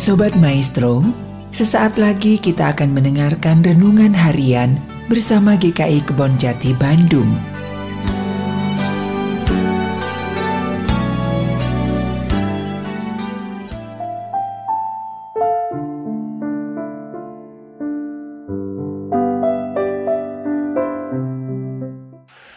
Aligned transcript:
Sobat 0.00 0.32
Maestro, 0.40 1.04
sesaat 1.52 2.00
lagi 2.00 2.40
kita 2.40 2.72
akan 2.72 2.96
mendengarkan 2.96 3.60
renungan 3.60 4.16
harian 4.16 4.80
bersama 5.12 5.60
GKI 5.60 6.08
Kebon 6.08 6.40
Jati 6.40 6.72
Bandung. 6.72 7.28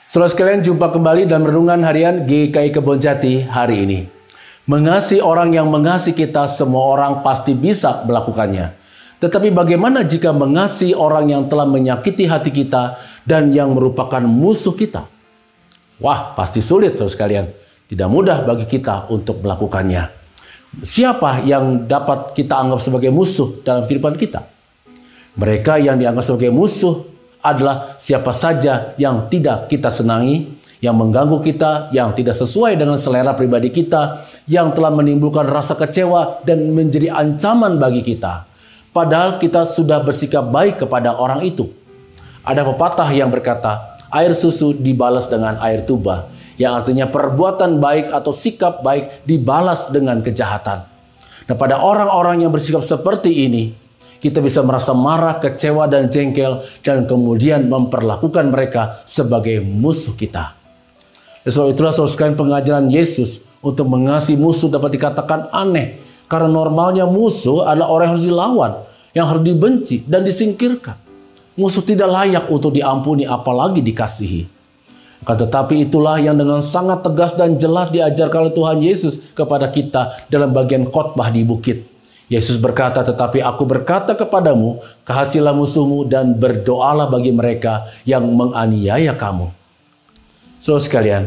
Saudara 0.08 0.32
sekalian, 0.32 0.64
jumpa 0.64 0.96
kembali 0.96 1.28
dalam 1.28 1.44
renungan 1.44 1.84
harian 1.84 2.24
GKI 2.24 2.72
Kebon 2.72 3.04
Jati 3.04 3.44
hari 3.44 3.84
ini. 3.84 4.23
Mengasihi 4.64 5.20
orang 5.20 5.52
yang 5.52 5.68
mengasihi 5.68 6.16
kita, 6.16 6.48
semua 6.48 6.88
orang 6.88 7.20
pasti 7.20 7.52
bisa 7.52 8.08
melakukannya. 8.08 8.72
Tetapi 9.20 9.52
bagaimana 9.52 10.04
jika 10.04 10.32
mengasihi 10.32 10.96
orang 10.96 11.32
yang 11.32 11.44
telah 11.52 11.68
menyakiti 11.68 12.28
hati 12.28 12.52
kita 12.52 13.00
dan 13.24 13.52
yang 13.52 13.76
merupakan 13.76 14.24
musuh 14.24 14.76
kita? 14.76 15.08
Wah, 16.00 16.36
pasti 16.36 16.60
sulit 16.60 16.96
saudara 16.96 17.12
sekalian. 17.12 17.46
Tidak 17.88 18.08
mudah 18.08 18.44
bagi 18.44 18.68
kita 18.68 19.12
untuk 19.12 19.44
melakukannya. 19.44 20.12
Siapa 20.84 21.44
yang 21.48 21.86
dapat 21.86 22.36
kita 22.36 22.58
anggap 22.58 22.80
sebagai 22.84 23.12
musuh 23.12 23.64
dalam 23.64 23.88
kehidupan 23.88 24.16
kita? 24.16 24.44
Mereka 25.40 25.80
yang 25.80 26.00
dianggap 26.00 26.24
sebagai 26.24 26.52
musuh 26.52 27.04
adalah 27.44 28.00
siapa 28.00 28.32
saja 28.32 28.96
yang 28.96 29.28
tidak 29.28 29.68
kita 29.68 29.92
senangi, 29.92 30.63
yang 30.84 31.00
mengganggu 31.00 31.40
kita, 31.40 31.96
yang 31.96 32.12
tidak 32.12 32.36
sesuai 32.36 32.76
dengan 32.76 33.00
selera 33.00 33.32
pribadi 33.32 33.72
kita, 33.72 34.28
yang 34.52 34.76
telah 34.76 34.92
menimbulkan 34.92 35.48
rasa 35.48 35.80
kecewa 35.80 36.44
dan 36.44 36.76
menjadi 36.76 37.08
ancaman 37.16 37.80
bagi 37.80 38.04
kita. 38.04 38.44
Padahal 38.92 39.40
kita 39.40 39.64
sudah 39.64 40.04
bersikap 40.04 40.44
baik 40.44 40.84
kepada 40.84 41.16
orang 41.16 41.40
itu. 41.48 41.72
Ada 42.44 42.68
pepatah 42.68 43.08
yang 43.16 43.32
berkata, 43.32 43.96
air 44.12 44.36
susu 44.36 44.76
dibalas 44.76 45.32
dengan 45.32 45.56
air 45.64 45.88
tuba, 45.88 46.28
yang 46.60 46.76
artinya 46.76 47.08
perbuatan 47.08 47.80
baik 47.80 48.12
atau 48.12 48.36
sikap 48.36 48.84
baik 48.84 49.24
dibalas 49.24 49.88
dengan 49.88 50.20
kejahatan. 50.20 50.84
Nah, 51.48 51.56
pada 51.56 51.80
orang-orang 51.80 52.44
yang 52.44 52.52
bersikap 52.52 52.84
seperti 52.84 53.48
ini, 53.48 53.72
kita 54.20 54.44
bisa 54.44 54.60
merasa 54.60 54.92
marah, 54.92 55.40
kecewa, 55.40 55.88
dan 55.88 56.12
jengkel, 56.12 56.60
dan 56.84 57.08
kemudian 57.08 57.72
memperlakukan 57.72 58.52
mereka 58.52 59.00
sebagai 59.08 59.64
musuh 59.64 60.12
kita. 60.20 60.63
Sebab 61.44 61.76
itulah 61.76 61.92
saudara 61.92 62.32
pengajaran 62.32 62.88
Yesus 62.88 63.44
untuk 63.60 63.88
mengasihi 63.92 64.40
musuh 64.40 64.72
dapat 64.72 64.96
dikatakan 64.96 65.52
aneh. 65.52 66.00
Karena 66.32 66.48
normalnya 66.50 67.04
musuh 67.04 67.68
adalah 67.68 67.92
orang 67.92 68.06
yang 68.08 68.14
harus 68.16 68.26
dilawan, 68.26 68.72
yang 69.12 69.26
harus 69.28 69.44
dibenci 69.44 70.02
dan 70.08 70.24
disingkirkan. 70.24 70.96
Musuh 71.54 71.86
tidak 71.86 72.10
layak 72.10 72.50
untuk 72.50 72.74
diampuni 72.74 73.28
apalagi 73.28 73.84
dikasihi. 73.84 74.50
Tetapi 75.24 75.88
itulah 75.88 76.20
yang 76.20 76.36
dengan 76.36 76.60
sangat 76.60 77.00
tegas 77.06 77.32
dan 77.40 77.56
jelas 77.56 77.88
diajarkan 77.88 78.50
oleh 78.50 78.54
Tuhan 78.56 78.78
Yesus 78.84 79.14
kepada 79.32 79.72
kita 79.72 80.28
dalam 80.28 80.52
bagian 80.52 80.90
khotbah 80.92 81.32
di 81.32 81.48
bukit. 81.48 81.88
Yesus 82.28 82.58
berkata, 82.58 83.06
tetapi 83.06 83.40
aku 83.44 83.64
berkata 83.64 84.18
kepadamu, 84.18 84.82
kasihilah 85.06 85.54
musuhmu 85.54 86.08
dan 86.10 86.34
berdoalah 86.34 87.08
bagi 87.08 87.30
mereka 87.30 87.88
yang 88.08 88.26
menganiaya 88.26 89.14
kamu. 89.14 89.63
Saudara 90.64 90.80
sekalian, 90.80 91.24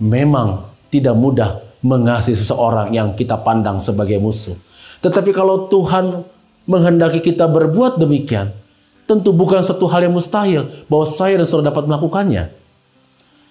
memang 0.00 0.64
tidak 0.88 1.12
mudah 1.12 1.60
mengasihi 1.84 2.32
seseorang 2.32 2.96
yang 2.96 3.12
kita 3.12 3.36
pandang 3.36 3.76
sebagai 3.84 4.16
musuh. 4.16 4.56
Tetapi 5.04 5.36
kalau 5.36 5.68
Tuhan 5.68 6.24
menghendaki 6.64 7.20
kita 7.20 7.44
berbuat 7.44 8.00
demikian, 8.00 8.56
tentu 9.04 9.36
bukan 9.36 9.60
satu 9.60 9.84
hal 9.84 10.08
yang 10.08 10.16
mustahil 10.16 10.64
bahwa 10.88 11.04
saya 11.04 11.36
dan 11.36 11.44
saudara 11.44 11.76
dapat 11.76 11.92
melakukannya. 11.92 12.56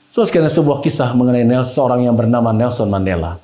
So, 0.10 0.26
sekalian 0.26 0.50
sebuah 0.50 0.82
kisah 0.82 1.14
mengenai 1.14 1.46
Nelson, 1.46 1.78
seorang 1.78 2.10
yang 2.10 2.18
bernama 2.18 2.50
Nelson 2.50 2.90
Mandela. 2.90 3.38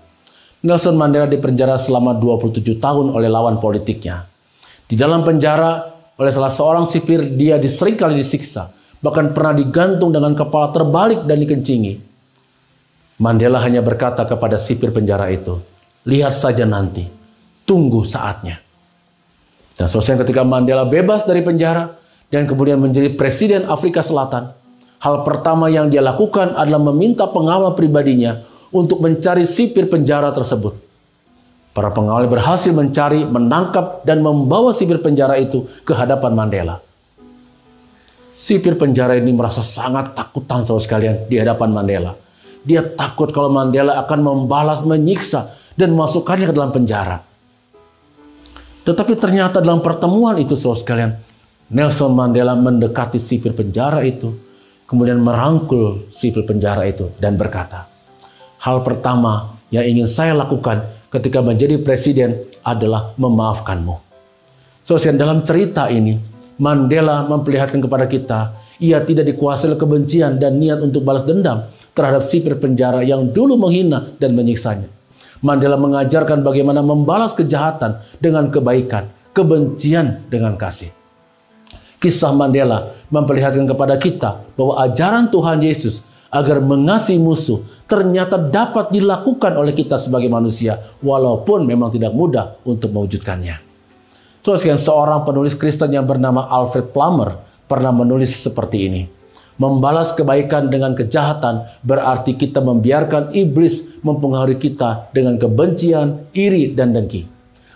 Nelson 0.65 0.97
Mandela 0.97 1.29
dipenjara 1.29 1.77
selama 1.77 2.17
27 2.17 2.81
tahun 2.81 3.13
oleh 3.13 3.29
lawan 3.29 3.61
politiknya. 3.61 4.25
Di 4.89 4.97
dalam 4.97 5.21
penjara 5.21 5.85
oleh 6.17 6.33
salah 6.33 6.49
seorang 6.49 6.89
sipir 6.89 7.37
dia 7.37 7.61
diseringkali 7.61 8.17
disiksa 8.17 8.73
bahkan 9.05 9.37
pernah 9.37 9.53
digantung 9.53 10.09
dengan 10.09 10.33
kepala 10.33 10.73
terbalik 10.73 11.29
dan 11.29 11.37
dikencingi. 11.37 11.93
Mandela 13.21 13.61
hanya 13.61 13.85
berkata 13.85 14.25
kepada 14.25 14.57
sipir 14.57 14.89
penjara 14.89 15.29
itu, 15.29 15.61
lihat 16.09 16.33
saja 16.33 16.65
nanti, 16.65 17.05
tunggu 17.69 18.01
saatnya. 18.01 18.65
Dan 19.77 19.85
selesai 19.85 20.25
ketika 20.25 20.41
Mandela 20.41 20.89
bebas 20.89 21.21
dari 21.29 21.45
penjara 21.45 21.93
dan 22.33 22.49
kemudian 22.49 22.81
menjadi 22.81 23.13
presiden 23.13 23.69
Afrika 23.69 24.01
Selatan, 24.01 24.57
hal 24.99 25.15
pertama 25.21 25.69
yang 25.69 25.93
dia 25.93 26.01
lakukan 26.01 26.57
adalah 26.57 26.91
meminta 26.91 27.29
pengawal 27.29 27.77
pribadinya 27.77 28.41
untuk 28.73 28.99
mencari 29.05 29.45
sipir 29.45 29.85
penjara 29.85 30.33
tersebut. 30.33 30.75
Para 31.75 31.91
pengawal 31.91 32.31
berhasil 32.31 32.71
mencari, 32.71 33.27
menangkap, 33.27 34.07
dan 34.07 34.23
membawa 34.23 34.71
sipir 34.71 35.03
penjara 35.03 35.35
itu 35.35 35.67
ke 35.83 35.91
hadapan 35.91 36.31
Mandela. 36.31 36.79
Sipir 38.35 38.75
penjara 38.75 39.15
ini 39.15 39.31
merasa 39.31 39.63
sangat 39.63 40.11
takutan 40.11 40.67
saudara 40.67 40.83
sekalian 40.83 41.15
di 41.31 41.39
hadapan 41.39 41.71
Mandela. 41.71 42.19
Dia 42.67 42.83
takut 42.83 43.31
kalau 43.31 43.47
Mandela 43.47 43.95
akan 44.03 44.19
membalas, 44.19 44.83
menyiksa, 44.83 45.55
dan 45.79 45.95
memasukkannya 45.95 46.51
ke 46.51 46.53
dalam 46.53 46.75
penjara. 46.75 47.23
Tetapi 48.83 49.15
ternyata 49.15 49.63
dalam 49.63 49.79
pertemuan 49.79 50.35
itu 50.35 50.59
saudara 50.59 50.83
sekalian, 50.83 51.11
Nelson 51.71 52.11
Mandela 52.11 52.59
mendekati 52.59 53.23
sipir 53.23 53.55
penjara 53.55 54.03
itu, 54.03 54.35
kemudian 54.83 55.15
merangkul 55.23 56.11
sipir 56.11 56.43
penjara 56.43 56.83
itu 56.91 57.15
dan 57.15 57.39
berkata, 57.39 57.87
hal 58.59 58.83
pertama 58.83 59.55
yang 59.71 59.87
ingin 59.87 60.11
saya 60.11 60.35
lakukan 60.35 60.83
ketika 61.07 61.39
menjadi 61.39 61.79
presiden 61.79 62.51
adalah 62.67 63.15
memaafkanmu. 63.15 63.95
So, 64.83 64.99
dalam 64.99 65.41
cerita 65.47 65.87
ini, 65.87 66.34
Mandela 66.55 67.27
memperlihatkan 67.27 67.83
kepada 67.83 68.07
kita, 68.07 68.39
ia 68.79 69.03
tidak 69.03 69.27
dikuasai 69.27 69.75
oleh 69.75 69.79
kebencian 69.79 70.39
dan 70.39 70.55
niat 70.55 70.79
untuk 70.79 71.03
balas 71.03 71.27
dendam 71.27 71.67
terhadap 71.91 72.23
sipir 72.23 72.55
penjara 72.59 73.03
yang 73.03 73.27
dulu 73.31 73.59
menghina 73.59 74.15
dan 74.19 74.35
menyiksanya. 74.35 74.87
Mandela 75.43 75.75
mengajarkan 75.75 76.41
bagaimana 76.47 76.79
membalas 76.79 77.35
kejahatan 77.35 77.99
dengan 78.23 78.47
kebaikan, 78.47 79.11
kebencian 79.35 80.23
dengan 80.31 80.55
kasih. 80.55 80.95
Kisah 81.99 82.31
Mandela 82.31 82.95
memperlihatkan 83.11 83.67
kepada 83.67 83.95
kita 83.99 84.43
bahwa 84.55 84.79
ajaran 84.83 85.27
Tuhan 85.27 85.59
Yesus 85.59 86.03
agar 86.31 86.59
mengasihi 86.59 87.19
musuh 87.19 87.63
ternyata 87.87 88.35
dapat 88.35 88.91
dilakukan 88.91 89.55
oleh 89.55 89.71
kita 89.71 89.95
sebagai 89.95 90.27
manusia 90.27 90.91
walaupun 90.99 91.63
memang 91.63 91.91
tidak 91.91 92.11
mudah 92.11 92.59
untuk 92.67 92.91
mewujudkannya. 92.91 93.74
Terus 94.45 94.61
seorang 94.61 95.25
penulis 95.25 95.57
Kristen 95.57 95.89
yang 95.89 96.05
bernama 96.05 96.45
Alfred 96.45 96.93
Plummer 96.93 97.41
pernah 97.65 97.89
menulis 97.89 98.29
seperti 98.29 98.77
ini. 98.85 99.01
Membalas 99.57 100.13
kebaikan 100.13 100.69
dengan 100.69 100.93
kejahatan 100.93 101.65
berarti 101.81 102.37
kita 102.37 102.61
membiarkan 102.61 103.33
iblis 103.33 103.89
mempengaruhi 104.05 104.61
kita 104.61 105.09
dengan 105.17 105.41
kebencian, 105.41 106.29
iri, 106.37 106.77
dan 106.77 106.93
dengki. 106.93 107.25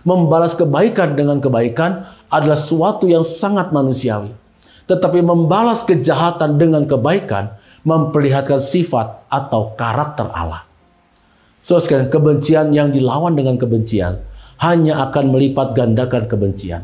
Membalas 0.05 0.53
kebaikan 0.53 1.17
dengan 1.17 1.41
kebaikan 1.41 2.05
adalah 2.29 2.59
suatu 2.59 3.09
yang 3.09 3.25
sangat 3.25 3.73
manusiawi. 3.73 4.29
Tetapi 4.85 5.25
membalas 5.25 5.81
kejahatan 5.81 6.61
dengan 6.61 6.85
kebaikan 6.85 7.49
memperlihatkan 7.81 8.61
sifat 8.61 9.25
atau 9.25 9.73
karakter 9.73 10.29
Allah. 10.29 10.69
So, 11.65 11.81
sekarang 11.81 12.13
kebencian 12.13 12.69
yang 12.77 12.93
dilawan 12.93 13.33
dengan 13.33 13.57
kebencian 13.57 14.28
hanya 14.59 15.07
akan 15.09 15.31
melipat 15.31 15.75
gandakan 15.75 16.27
kebencian. 16.27 16.83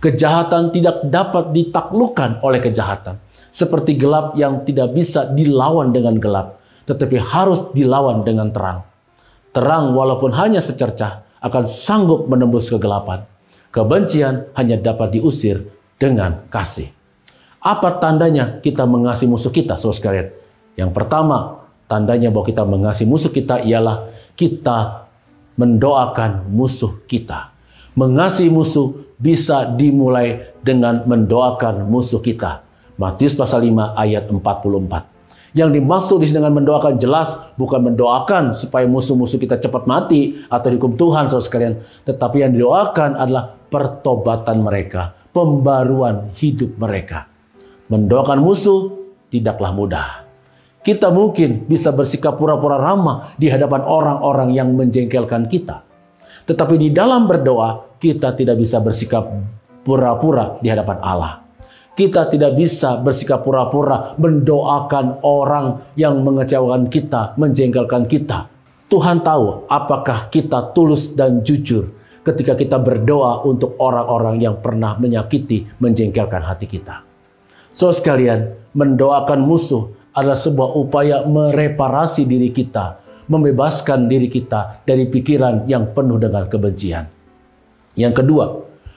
Kejahatan 0.00 0.68
tidak 0.68 1.08
dapat 1.08 1.56
ditaklukkan 1.56 2.44
oleh 2.44 2.60
kejahatan. 2.60 3.16
Seperti 3.48 3.96
gelap 3.96 4.36
yang 4.36 4.66
tidak 4.66 4.92
bisa 4.92 5.30
dilawan 5.32 5.94
dengan 5.94 6.18
gelap, 6.18 6.60
tetapi 6.84 7.16
harus 7.22 7.72
dilawan 7.72 8.26
dengan 8.26 8.50
terang. 8.50 8.84
Terang 9.54 9.94
walaupun 9.94 10.34
hanya 10.34 10.58
secercah 10.58 11.24
akan 11.38 11.64
sanggup 11.64 12.26
menembus 12.26 12.68
kegelapan. 12.68 13.22
Kebencian 13.70 14.50
hanya 14.58 14.76
dapat 14.76 15.14
diusir 15.14 15.70
dengan 15.96 16.44
kasih. 16.50 16.90
Apa 17.64 17.96
tandanya 18.02 18.60
kita 18.60 18.84
mengasihi 18.84 19.30
musuh 19.30 19.48
kita, 19.48 19.80
saudara 19.80 19.96
sekalian? 19.96 20.28
Yang 20.76 20.90
pertama, 20.92 21.64
tandanya 21.88 22.28
bahwa 22.28 22.44
kita 22.44 22.66
mengasihi 22.66 23.08
musuh 23.08 23.32
kita 23.32 23.62
ialah 23.64 24.10
kita 24.34 25.03
mendoakan 25.54 26.50
musuh 26.50 27.02
kita. 27.06 27.54
Mengasihi 27.94 28.50
musuh 28.50 29.14
bisa 29.14 29.70
dimulai 29.70 30.54
dengan 30.60 31.06
mendoakan 31.06 31.86
musuh 31.86 32.18
kita. 32.18 32.66
Matius 32.98 33.34
pasal 33.34 33.66
5 33.66 33.94
ayat 33.94 34.26
44. 34.30 35.14
Yang 35.54 35.70
dimaksud 35.78 36.18
di 36.18 36.26
sini 36.26 36.42
dengan 36.42 36.58
mendoakan 36.58 36.98
jelas 36.98 37.54
bukan 37.54 37.86
mendoakan 37.86 38.58
supaya 38.58 38.90
musuh-musuh 38.90 39.38
kita 39.38 39.62
cepat 39.62 39.86
mati 39.86 40.42
atau 40.50 40.66
dihukum 40.66 40.98
Tuhan 40.98 41.30
saudara 41.30 41.46
sekalian, 41.46 41.74
tetapi 42.02 42.42
yang 42.42 42.50
didoakan 42.58 43.14
adalah 43.14 43.54
pertobatan 43.70 44.66
mereka, 44.66 45.14
pembaruan 45.30 46.34
hidup 46.34 46.74
mereka. 46.74 47.30
Mendoakan 47.86 48.42
musuh 48.42 48.98
tidaklah 49.30 49.70
mudah. 49.70 50.23
Kita 50.84 51.08
mungkin 51.08 51.64
bisa 51.64 51.96
bersikap 51.96 52.36
pura-pura 52.36 52.76
ramah 52.76 53.32
di 53.40 53.48
hadapan 53.48 53.88
orang-orang 53.88 54.52
yang 54.52 54.68
menjengkelkan 54.76 55.48
kita. 55.48 55.80
Tetapi 56.44 56.76
di 56.76 56.92
dalam 56.92 57.24
berdoa, 57.24 57.96
kita 57.96 58.36
tidak 58.36 58.60
bisa 58.60 58.84
bersikap 58.84 59.24
pura-pura 59.80 60.60
di 60.60 60.68
hadapan 60.68 61.00
Allah. 61.00 61.40
Kita 61.96 62.28
tidak 62.28 62.52
bisa 62.52 63.00
bersikap 63.00 63.40
pura-pura 63.40 64.12
mendoakan 64.20 65.24
orang 65.24 65.96
yang 65.96 66.20
mengecewakan 66.20 66.92
kita, 66.92 67.32
menjengkelkan 67.40 68.04
kita. 68.04 68.52
Tuhan 68.92 69.24
tahu 69.24 69.64
apakah 69.72 70.28
kita 70.28 70.76
tulus 70.76 71.16
dan 71.16 71.40
jujur 71.40 71.96
ketika 72.20 72.52
kita 72.60 72.76
berdoa 72.76 73.40
untuk 73.48 73.80
orang-orang 73.80 74.36
yang 74.36 74.60
pernah 74.60 75.00
menyakiti, 75.00 75.64
menjengkelkan 75.80 76.44
hati 76.44 76.68
kita. 76.68 77.00
So 77.72 77.88
sekalian, 77.88 78.52
mendoakan 78.74 79.40
musuh 79.40 79.93
adalah 80.14 80.38
sebuah 80.38 80.78
upaya 80.78 81.26
mereparasi 81.26 82.24
diri 82.24 82.54
kita, 82.54 83.02
membebaskan 83.26 84.06
diri 84.06 84.30
kita 84.30 84.86
dari 84.86 85.10
pikiran 85.10 85.66
yang 85.66 85.90
penuh 85.90 86.16
dengan 86.22 86.46
kebencian. 86.46 87.04
Yang 87.98 88.14
kedua, 88.22 88.46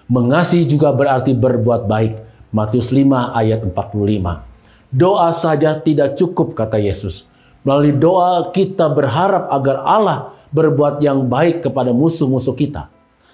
mengasihi 0.08 0.70
juga 0.70 0.94
berarti 0.94 1.34
berbuat 1.34 1.90
baik 1.90 2.14
Matius 2.54 2.94
5 2.94 3.34
ayat 3.34 3.66
45. 3.66 4.94
Doa 4.94 5.30
saja 5.36 5.78
tidak 5.84 6.16
cukup 6.16 6.56
kata 6.56 6.80
Yesus. 6.80 7.28
Melalui 7.68 7.92
doa 7.92 8.48
kita 8.56 8.88
berharap 8.88 9.52
agar 9.52 9.84
Allah 9.84 10.32
berbuat 10.56 11.04
yang 11.04 11.28
baik 11.28 11.68
kepada 11.68 11.92
musuh-musuh 11.92 12.56
kita. 12.56 12.88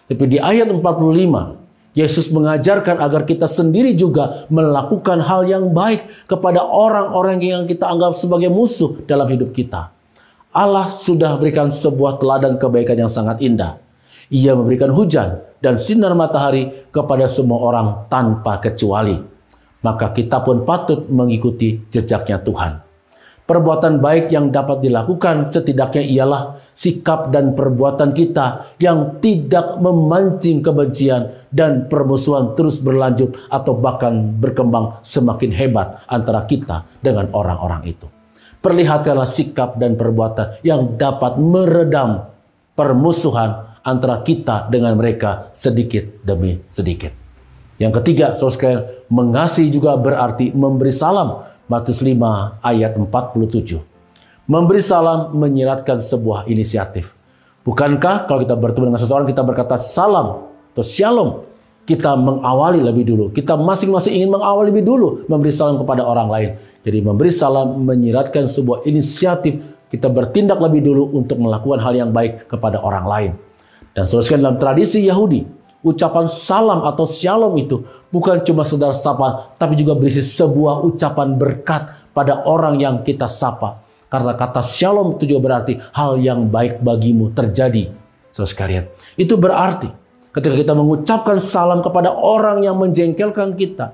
Tapi 0.09 0.24
di 0.25 0.38
ayat 0.41 0.68
45 0.74 1.62
Yesus 1.93 2.33
mengajarkan 2.33 2.97
agar 2.97 3.21
kita 3.29 3.45
sendiri 3.45 3.93
juga 3.93 4.49
melakukan 4.49 5.21
hal 5.21 5.45
yang 5.45 5.69
baik 5.69 6.25
kepada 6.25 6.65
orang-orang 6.65 7.37
yang 7.37 7.63
kita 7.69 7.85
anggap 7.85 8.17
sebagai 8.17 8.49
musuh 8.49 9.05
dalam 9.05 9.29
hidup 9.29 9.53
kita. 9.53 9.93
Allah 10.53 10.89
sudah 10.89 11.37
berikan 11.37 11.69
sebuah 11.69 12.17
teladan 12.17 12.57
kebaikan 12.57 12.97
yang 13.05 13.11
sangat 13.13 13.41
indah. 13.45 13.77
Ia 14.33 14.57
memberikan 14.57 14.89
hujan 14.89 15.45
dan 15.61 15.77
sinar 15.77 16.17
matahari 16.17 16.89
kepada 16.89 17.29
semua 17.29 17.61
orang 17.61 17.87
tanpa 18.09 18.57
kecuali. 18.57 19.17
Maka 19.85 20.09
kita 20.17 20.41
pun 20.41 20.65
patut 20.65 21.05
mengikuti 21.13 21.77
jejaknya 21.93 22.41
Tuhan. 22.41 22.92
Perbuatan 23.43 23.99
baik 23.99 24.31
yang 24.31 24.55
dapat 24.55 24.79
dilakukan 24.79 25.51
setidaknya 25.51 26.03
ialah 26.15 26.41
sikap 26.71 27.27
dan 27.27 27.51
perbuatan 27.51 28.15
kita 28.15 28.79
yang 28.79 29.19
tidak 29.19 29.83
memancing 29.83 30.63
kebencian 30.63 31.51
dan 31.51 31.91
permusuhan 31.91 32.55
terus 32.55 32.79
berlanjut 32.79 33.35
atau 33.51 33.75
bahkan 33.75 34.31
berkembang 34.39 35.03
semakin 35.03 35.51
hebat 35.51 35.99
antara 36.07 36.47
kita 36.47 36.87
dengan 37.03 37.27
orang-orang 37.35 37.83
itu. 37.91 38.07
Perlihatkanlah 38.63 39.27
sikap 39.27 39.75
dan 39.75 39.99
perbuatan 39.99 40.63
yang 40.63 40.95
dapat 40.95 41.35
meredam 41.35 42.31
permusuhan 42.79 43.75
antara 43.83 44.23
kita 44.23 44.71
dengan 44.71 44.95
mereka 44.95 45.51
sedikit 45.51 46.23
demi 46.23 46.63
sedikit. 46.71 47.11
Yang 47.75 47.99
ketiga, 47.99 48.39
saudara 48.39 49.03
mengasihi 49.11 49.67
juga 49.67 49.99
berarti 49.99 50.55
memberi 50.55 50.93
salam. 50.93 51.43
Matius 51.71 52.04
5 52.04 52.60
ayat 52.60 53.00
47. 53.00 53.80
Memberi 54.44 54.83
salam 54.83 55.31
menyiratkan 55.36 56.04
sebuah 56.04 56.51
inisiatif. 56.51 57.15
Bukankah 57.63 58.27
kalau 58.27 58.44
kita 58.44 58.60
bertemu 58.60 58.92
dengan 58.92 59.00
seseorang 59.00 59.24
kita 59.24 59.39
berkata 59.39 59.80
salam 59.80 60.51
atau 60.75 60.83
shalom, 60.83 61.30
kita 61.88 62.12
mengawali 62.19 62.83
lebih 62.83 63.07
dulu. 63.07 63.25
Kita 63.31 63.56
masing-masing 63.56 64.19
ingin 64.19 64.36
mengawali 64.36 64.75
lebih 64.75 64.83
dulu 64.83 65.24
memberi 65.31 65.56
salam 65.56 65.80
kepada 65.80 66.04
orang 66.04 66.27
lain. 66.27 66.50
Jadi 66.83 67.00
memberi 67.00 67.31
salam 67.31 67.80
menyiratkan 67.88 68.44
sebuah 68.44 68.83
inisiatif 68.83 69.63
kita 69.88 70.10
bertindak 70.10 70.57
lebih 70.57 70.83
dulu 70.83 71.15
untuk 71.15 71.38
melakukan 71.39 71.80
hal 71.80 71.94
yang 71.94 72.10
baik 72.10 72.50
kepada 72.51 72.81
orang 72.83 73.06
lain. 73.07 73.31
Dan 73.94 74.10
seterusnya 74.10 74.42
dalam 74.42 74.57
tradisi 74.57 75.06
Yahudi, 75.06 75.45
ucapan 75.83 76.25
salam 76.31 76.88
atau 76.88 77.03
shalom 77.03 77.53
itu 77.59 77.83
bukan 78.09 78.41
cuma 78.47 78.63
sekedar 78.63 78.95
sapa, 78.95 79.53
tapi 79.59 79.75
juga 79.75 79.94
berisi 79.94 80.24
sebuah 80.24 80.81
ucapan 80.88 81.35
berkat 81.35 81.91
pada 82.15 82.47
orang 82.47 82.80
yang 82.80 82.95
kita 83.03 83.27
sapa. 83.27 83.83
Karena 84.07 84.33
kata 84.33 84.63
shalom 84.63 85.19
itu 85.19 85.35
juga 85.35 85.51
berarti 85.51 85.77
hal 85.94 86.18
yang 86.24 86.47
baik 86.47 86.80
bagimu 86.80 87.35
terjadi. 87.35 87.91
Saudara 88.33 88.50
sekalian, 88.50 88.83
itu 89.13 89.38
berarti 89.38 89.89
ketika 90.33 90.56
kita 90.57 90.74
mengucapkan 90.74 91.38
salam 91.38 91.86
kepada 91.86 92.09
orang 92.09 92.65
yang 92.65 92.74
menjengkelkan 92.81 93.53
kita 93.53 93.94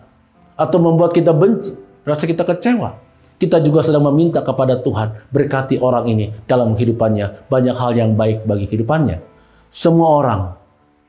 atau 0.56 0.77
membuat 0.80 1.12
kita 1.12 1.35
benci, 1.35 1.75
rasa 2.07 2.24
kita 2.24 2.47
kecewa, 2.47 2.95
kita 3.39 3.63
juga 3.63 3.80
sedang 3.80 4.03
meminta 4.12 4.44
kepada 4.44 4.83
Tuhan 4.83 5.31
berkati 5.31 5.80
orang 5.80 6.07
ini 6.12 6.35
dalam 6.44 6.75
kehidupannya, 6.75 7.47
banyak 7.47 7.75
hal 7.75 7.92
yang 7.95 8.12
baik 8.19 8.44
bagi 8.44 8.68
kehidupannya. 8.68 9.24
Semua 9.71 10.19
orang, 10.19 10.58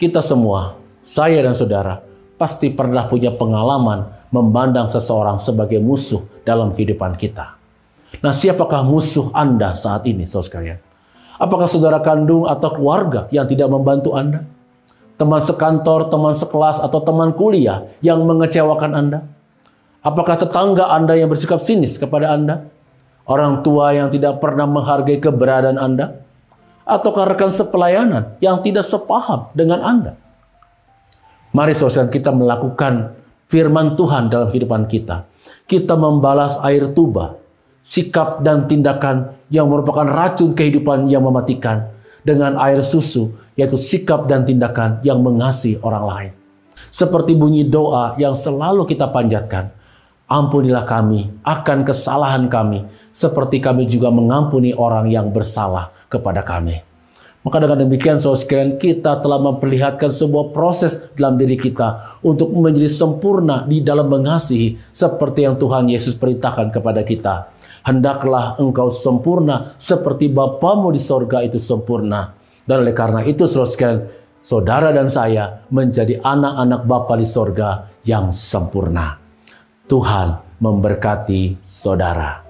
kita 0.01 0.25
semua, 0.25 0.81
saya 1.05 1.45
dan 1.45 1.53
saudara, 1.53 2.01
pasti 2.41 2.73
pernah 2.73 3.05
punya 3.05 3.29
pengalaman 3.37 4.09
memandang 4.33 4.89
seseorang 4.89 5.37
sebagai 5.37 5.77
musuh 5.77 6.25
dalam 6.41 6.73
kehidupan 6.73 7.21
kita. 7.21 7.61
Nah, 8.25 8.33
siapakah 8.33 8.81
musuh 8.81 9.29
Anda 9.37 9.77
saat 9.77 10.09
ini, 10.09 10.25
saudara 10.25 10.49
sekalian? 10.49 10.79
Apakah 11.37 11.69
saudara 11.69 12.01
kandung 12.01 12.49
atau 12.49 12.73
keluarga 12.73 13.29
yang 13.29 13.45
tidak 13.45 13.69
membantu 13.69 14.17
Anda? 14.17 14.49
Teman 15.21 15.45
sekantor, 15.45 16.09
teman 16.09 16.33
sekelas, 16.33 16.81
atau 16.81 17.05
teman 17.05 17.37
kuliah 17.37 17.85
yang 18.01 18.25
mengecewakan 18.25 18.97
Anda? 18.97 19.29
Apakah 20.01 20.41
tetangga 20.41 20.89
Anda 20.97 21.13
yang 21.13 21.29
bersikap 21.29 21.61
sinis 21.61 22.01
kepada 22.01 22.33
Anda? 22.33 22.73
Orang 23.29 23.61
tua 23.61 23.93
yang 23.93 24.09
tidak 24.09 24.41
pernah 24.41 24.65
menghargai 24.65 25.21
keberadaan 25.21 25.77
Anda? 25.77 26.25
Atau 26.91 27.15
rekan 27.15 27.55
sepelayanan 27.55 28.35
yang 28.43 28.59
tidak 28.67 28.83
sepaham 28.83 29.47
dengan 29.55 29.81
Anda. 29.87 30.13
Mari 31.55 31.75
saudara 31.75 32.11
kita 32.11 32.35
melakukan 32.35 33.15
firman 33.51 33.95
Tuhan 33.99 34.31
dalam 34.31 34.51
kehidupan 34.51 34.87
kita. 34.91 35.27
Kita 35.67 35.95
membalas 35.95 36.59
air 36.63 36.91
tuba, 36.95 37.39
sikap 37.83 38.43
dan 38.43 38.67
tindakan 38.67 39.35
yang 39.51 39.67
merupakan 39.67 40.07
racun 40.07 40.55
kehidupan 40.55 41.11
yang 41.11 41.27
mematikan 41.27 41.91
dengan 42.23 42.55
air 42.59 42.83
susu, 42.87 43.35
yaitu 43.59 43.79
sikap 43.79 44.31
dan 44.31 44.47
tindakan 44.47 45.03
yang 45.03 45.19
mengasihi 45.23 45.83
orang 45.83 46.05
lain. 46.07 46.33
Seperti 46.91 47.35
bunyi 47.39 47.67
doa 47.67 48.15
yang 48.19 48.35
selalu 48.35 48.87
kita 48.87 49.11
panjatkan, 49.11 49.71
ampunilah 50.31 50.87
kami 50.87 51.31
akan 51.43 51.83
kesalahan 51.83 52.47
kami, 52.47 52.87
seperti 53.11 53.59
kami 53.59 53.87
juga 53.91 54.09
mengampuni 54.09 54.75
orang 54.75 55.11
yang 55.11 55.31
bersalah 55.35 55.91
kepada 56.11 56.43
kami. 56.43 56.91
Maka 57.41 57.57
dengan 57.57 57.89
demikian 57.89 58.21
saudara 58.21 58.45
sekalian 58.45 58.77
kita 58.77 59.17
telah 59.25 59.41
memperlihatkan 59.41 60.13
sebuah 60.13 60.53
proses 60.53 61.09
dalam 61.17 61.41
diri 61.41 61.57
kita 61.57 62.21
untuk 62.21 62.53
menjadi 62.53 62.93
sempurna 62.93 63.65
di 63.65 63.81
dalam 63.81 64.13
mengasihi 64.13 64.77
seperti 64.93 65.49
yang 65.49 65.57
Tuhan 65.57 65.89
Yesus 65.89 66.21
perintahkan 66.21 66.69
kepada 66.69 67.01
kita. 67.01 67.49
Hendaklah 67.81 68.61
engkau 68.61 68.93
sempurna 68.93 69.73
seperti 69.81 70.29
Bapamu 70.29 70.93
di 70.93 71.01
sorga 71.01 71.41
itu 71.41 71.57
sempurna. 71.57 72.37
Dan 72.69 72.85
oleh 72.85 72.93
karena 72.93 73.25
itu 73.25 73.49
saudara 73.49 73.73
sekalian, 73.73 74.01
saudara 74.45 74.89
dan 74.93 75.09
saya 75.09 75.65
menjadi 75.73 76.21
anak-anak 76.21 76.85
Bapa 76.85 77.17
di 77.17 77.25
sorga 77.25 77.89
yang 78.05 78.37
sempurna. 78.37 79.17
Tuhan 79.89 80.61
memberkati 80.61 81.57
saudara. 81.65 82.50